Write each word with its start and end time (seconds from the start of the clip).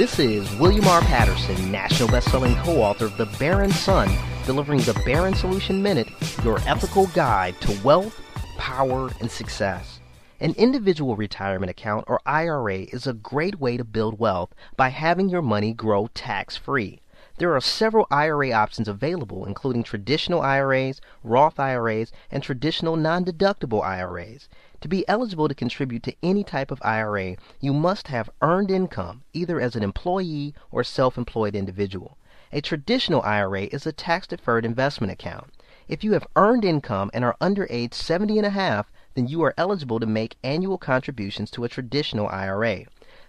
This 0.00 0.18
is 0.18 0.50
William 0.56 0.88
R. 0.88 1.02
Patterson, 1.02 1.70
national 1.70 2.08
best-selling 2.08 2.54
co-author 2.62 3.04
of 3.04 3.18
The 3.18 3.26
Baron 3.38 3.70
Son, 3.70 4.10
delivering 4.46 4.80
the 4.80 4.98
Baron 5.04 5.34
Solution 5.34 5.82
Minute, 5.82 6.08
your 6.42 6.58
ethical 6.60 7.08
guide 7.08 7.60
to 7.60 7.78
wealth, 7.84 8.18
power, 8.56 9.10
and 9.20 9.30
success. 9.30 10.00
An 10.40 10.54
individual 10.54 11.16
retirement 11.16 11.68
account 11.68 12.06
or 12.08 12.18
IRA 12.24 12.78
is 12.84 13.06
a 13.06 13.12
great 13.12 13.60
way 13.60 13.76
to 13.76 13.84
build 13.84 14.18
wealth 14.18 14.54
by 14.74 14.88
having 14.88 15.28
your 15.28 15.42
money 15.42 15.74
grow 15.74 16.08
tax-free. 16.14 17.02
There 17.40 17.56
are 17.56 17.60
several 17.62 18.06
IRA 18.10 18.52
options 18.52 18.86
available, 18.86 19.46
including 19.46 19.82
traditional 19.82 20.42
IRAs, 20.42 21.00
Roth 21.24 21.58
IRAs, 21.58 22.12
and 22.30 22.42
traditional 22.42 22.96
non-deductible 22.96 23.82
IRAs. 23.82 24.46
To 24.82 24.88
be 24.88 25.08
eligible 25.08 25.48
to 25.48 25.54
contribute 25.54 26.02
to 26.02 26.14
any 26.22 26.44
type 26.44 26.70
of 26.70 26.82
IRA, 26.84 27.36
you 27.58 27.72
must 27.72 28.08
have 28.08 28.28
earned 28.42 28.70
income, 28.70 29.22
either 29.32 29.58
as 29.58 29.74
an 29.74 29.82
employee 29.82 30.54
or 30.70 30.84
self-employed 30.84 31.54
individual. 31.54 32.18
A 32.52 32.60
traditional 32.60 33.22
IRA 33.22 33.62
is 33.72 33.86
a 33.86 33.92
tax-deferred 33.92 34.66
investment 34.66 35.10
account. 35.10 35.50
If 35.88 36.04
you 36.04 36.12
have 36.12 36.26
earned 36.36 36.66
income 36.66 37.10
and 37.14 37.24
are 37.24 37.38
under 37.40 37.66
age 37.70 37.94
70 37.94 38.36
and 38.36 38.46
a 38.46 38.50
half, 38.50 38.92
then 39.14 39.28
you 39.28 39.42
are 39.44 39.54
eligible 39.56 39.98
to 39.98 40.04
make 40.04 40.36
annual 40.44 40.76
contributions 40.76 41.50
to 41.52 41.64
a 41.64 41.70
traditional 41.70 42.28
IRA. 42.28 42.84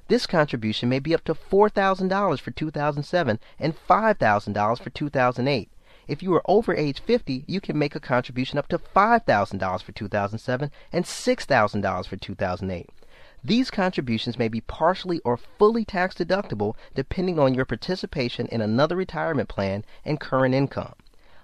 This 0.08 0.26
contribution 0.26 0.90
may 0.90 1.00
be 1.00 1.14
up 1.14 1.24
to 1.26 1.34
$4,000 1.34 2.40
for 2.40 2.52
2007 2.52 3.40
and 3.60 3.88
$5,000 3.88 4.80
for 4.80 4.90
2008. 4.90 5.70
If 6.08 6.22
you 6.22 6.34
are 6.34 6.42
over 6.46 6.76
age 6.76 7.00
50, 7.00 7.46
you 7.48 7.62
can 7.62 7.78
make 7.80 7.96
a 7.96 8.00
contribution 8.00 8.60
up 8.60 8.68
to 8.70 8.78
$5,000 8.78 9.84
for 9.84 9.92
2007 9.92 10.72
and 10.92 11.06
$6,000 11.06 12.08
for 12.08 12.18
2008. 12.18 12.90
These 13.44 13.72
contributions 13.72 14.38
may 14.38 14.48
be 14.48 14.62
partially 14.62 15.20
or 15.26 15.38
fully 15.38 15.86
tax 15.86 16.16
deductible 16.16 16.76
depending 16.94 17.40
on 17.40 17.54
your 17.54 17.66
participation 17.66 18.48
in 18.48 18.62
another 18.62 18.96
retirement 18.96 19.50
plan 19.50 19.84
and 20.06 20.20
current 20.20 20.54
income. 20.54 20.94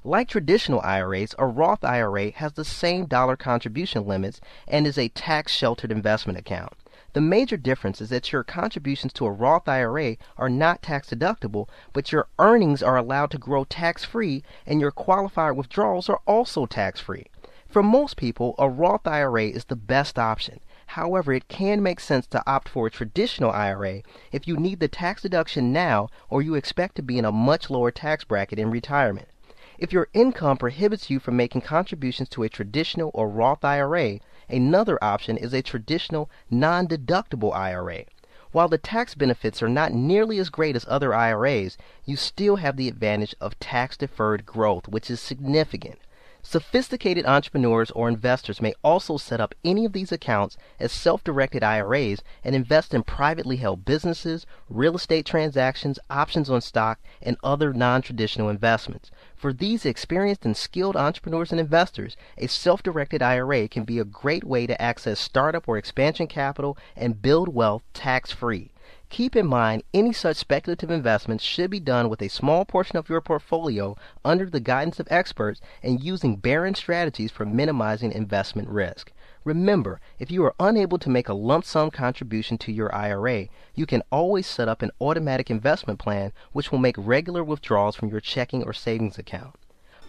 Like 0.04 0.28
traditional 0.28 0.80
IRAs, 0.82 1.34
a 1.40 1.46
Roth 1.46 1.84
IRA 1.84 2.32
has 2.32 2.54
the 2.54 2.64
same 2.64 3.08
dollar 3.08 3.36
contribution 3.36 4.06
limits 4.06 4.40
and 4.68 4.86
is 4.86 4.98
a 4.98 5.10
tax 5.10 5.52
sheltered 5.52 5.92
investment 5.92 6.38
account. 6.38 6.74
The 7.18 7.22
major 7.22 7.58
difference 7.58 8.00
is 8.00 8.10
that 8.10 8.32
your 8.32 8.44
contributions 8.44 9.12
to 9.14 9.26
a 9.26 9.32
Roth 9.32 9.68
IRA 9.68 10.18
are 10.38 10.50
not 10.50 10.84
tax 10.84 11.10
deductible, 11.10 11.68
but 11.92 12.12
your 12.12 12.28
earnings 12.38 12.84
are 12.84 12.96
allowed 12.96 13.32
to 13.32 13.40
grow 13.40 13.64
tax 13.64 14.06
free 14.06 14.44
and 14.68 14.80
your 14.80 14.92
qualified 14.92 15.58
withdrawals 15.58 16.10
are 16.10 16.22
also 16.28 16.68
tax 16.68 17.00
free. 17.00 17.26
For 17.68 17.82
most 17.82 18.18
people, 18.18 18.54
a 18.60 18.70
Roth 18.70 19.08
IRA 19.08 19.46
is 19.46 19.66
the 19.66 19.76
best 19.76 20.20
option. 20.20 20.60
However, 20.86 21.34
it 21.34 21.48
can 21.48 21.82
make 21.82 22.00
sense 22.00 22.28
to 22.28 22.44
opt 22.46 22.70
for 22.70 22.86
a 22.86 22.92
traditional 22.92 23.50
IRA 23.50 24.04
if 24.32 24.48
you 24.48 24.56
need 24.56 24.80
the 24.80 24.88
tax 24.88 25.24
deduction 25.24 25.74
now 25.74 26.10
or 26.30 26.44
you 26.44 26.54
expect 26.54 26.94
to 26.98 27.02
be 27.02 27.18
in 27.18 27.26
a 27.26 27.32
much 27.32 27.72
lower 27.72 27.90
tax 27.90 28.26
bracket 28.26 28.60
in 28.60 28.70
retirement. 28.70 29.28
If 29.80 29.92
your 29.92 30.08
income 30.14 30.58
prohibits 30.58 31.10
you 31.10 31.20
from 31.20 31.36
making 31.36 31.62
contributions 31.62 32.30
to 32.30 32.44
a 32.44 32.50
traditional 32.50 33.10
or 33.16 33.28
Roth 33.28 33.66
IRA, 33.66 34.20
Another 34.50 34.98
option 35.04 35.36
is 35.36 35.54
a 35.54 35.62
traditional 35.62 36.30
non-deductible 36.50 37.54
IRA. 37.54 38.06
While 38.52 38.70
the 38.70 38.78
tax 38.78 39.14
benefits 39.14 39.62
are 39.62 39.68
not 39.68 39.92
nearly 39.92 40.40
as 40.40 40.50
great 40.50 40.76
as 40.76 40.86
other 40.88 41.14
IRAs, 41.14 41.78
you 42.06 42.16
still 42.16 42.56
have 42.56 42.78
the 42.78 42.88
advantage 42.88 43.36
of 43.42 43.60
tax 43.60 43.98
deferred 43.98 44.46
growth, 44.46 44.88
which 44.88 45.12
is 45.12 45.20
significant. 45.20 46.00
Sophisticated 46.50 47.26
entrepreneurs 47.26 47.92
or 47.92 48.08
investors 48.08 48.62
may 48.62 48.74
also 48.82 49.18
set 49.18 49.42
up 49.42 49.54
any 49.66 49.84
of 49.84 49.92
these 49.92 50.14
accounts 50.14 50.56
as 50.80 50.94
self 50.94 51.22
directed 51.22 51.62
IRAs 51.62 52.22
and 52.42 52.56
invest 52.56 52.94
in 52.94 53.04
privately 53.04 53.58
held 53.58 53.84
businesses, 53.84 54.46
real 54.70 54.96
estate 54.96 55.26
transactions, 55.26 56.00
options 56.10 56.50
on 56.50 56.62
stock, 56.62 57.02
and 57.22 57.36
other 57.44 57.74
non 57.74 58.02
traditional 58.02 58.48
investments. 58.48 59.12
For 59.36 59.52
these 59.52 59.86
experienced 59.86 60.46
and 60.46 60.56
skilled 60.56 60.96
entrepreneurs 60.96 61.52
and 61.52 61.60
investors, 61.60 62.16
a 62.38 62.48
self 62.48 62.82
directed 62.82 63.22
IRA 63.22 63.68
can 63.68 63.84
be 63.84 64.00
a 64.00 64.06
great 64.06 64.46
way 64.46 64.66
to 64.68 64.82
access 64.82 65.20
startup 65.20 65.68
or 65.68 65.78
expansion 65.78 66.28
capital 66.28 66.78
and 66.96 67.22
build 67.22 67.50
wealth 67.50 67.84
tax 67.94 68.32
free. 68.32 68.72
Keep 69.10 69.36
in 69.36 69.48
mind 69.48 69.84
any 69.94 70.12
such 70.12 70.38
speculative 70.38 70.92
investments 70.92 71.44
should 71.44 71.70
be 71.70 71.80
done 71.80 72.10
with 72.10 72.22
a 72.22 72.28
small 72.28 72.66
portion 72.66 72.98
of 72.98 73.10
your 73.10 73.22
portfolio 73.22 73.96
under 74.26 74.50
the 74.50 74.60
guidance 74.60 75.00
of 75.00 75.08
experts 75.10 75.62
and 75.82 76.04
using 76.04 76.36
Baron 76.36 76.76
strategies 76.76 77.32
for 77.32 77.46
minimizing 77.46 78.12
investment 78.12 78.68
risk. 78.70 79.12
Remember, 79.44 80.02
if 80.20 80.30
you 80.30 80.44
are 80.44 80.56
unable 80.60 80.98
to 81.00 81.10
make 81.10 81.30
a 81.30 81.34
lump 81.34 81.64
sum 81.64 81.90
contribution 81.90 82.58
to 82.58 82.72
your 82.72 82.94
IRA, 82.94 83.48
you 83.76 83.86
can 83.86 84.04
always 84.12 84.46
set 84.46 84.68
up 84.68 84.82
an 84.82 84.92
automatic 85.00 85.50
investment 85.50 86.00
plan 86.00 86.34
which 86.52 86.72
will 86.72 86.80
make 86.80 86.96
regular 86.98 87.44
withdrawals 87.44 87.96
from 87.96 88.10
your 88.10 88.20
checking 88.20 88.64
or 88.64 88.74
savings 88.74 89.18
account. 89.18 89.56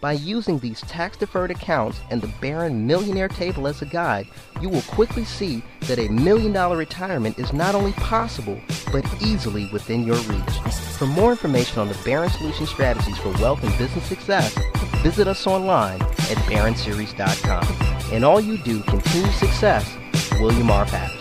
By 0.01 0.13
using 0.13 0.59
these 0.59 0.79
tax 0.81 1.17
deferred 1.17 1.51
accounts 1.51 1.99
and 2.09 2.21
the 2.21 2.33
Baron 2.39 2.87
Millionaire 2.87 3.27
Table 3.27 3.67
as 3.67 3.81
a 3.81 3.85
guide, 3.85 4.27
you 4.61 4.69
will 4.69 4.81
quickly 4.83 5.25
see 5.25 5.61
that 5.81 5.99
a 5.99 6.07
million 6.07 6.53
dollar 6.53 6.77
retirement 6.77 7.37
is 7.37 7.51
not 7.51 7.75
only 7.75 7.91
possible, 7.93 8.59
but 8.93 9.05
easily 9.21 9.69
within 9.73 10.05
your 10.05 10.15
reach. 10.15 10.73
For 10.97 11.05
more 11.05 11.31
information 11.31 11.79
on 11.79 11.89
the 11.89 11.99
Baron 12.05 12.29
Solution 12.29 12.65
strategies 12.65 13.17
for 13.17 13.31
wealth 13.41 13.61
and 13.63 13.77
business 13.77 14.05
success, 14.05 14.57
visit 15.03 15.27
us 15.27 15.45
online 15.45 16.01
at 16.01 16.37
baronseries.com. 16.47 18.13
And 18.13 18.23
all 18.23 18.39
you 18.39 18.57
do, 18.57 18.81
continue 18.83 19.31
success, 19.31 19.97
William 20.39 20.71
R. 20.71 20.85
Patterson. 20.85 21.18